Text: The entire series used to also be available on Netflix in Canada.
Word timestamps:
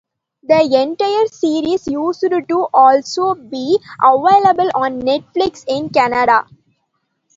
The 0.41 0.59
entire 0.81 1.27
series 1.27 1.85
used 1.85 2.21
to 2.21 2.67
also 2.73 3.35
be 3.35 3.77
available 4.01 4.71
on 4.73 4.99
Netflix 4.99 5.63
in 5.67 5.89
Canada. 5.91 6.47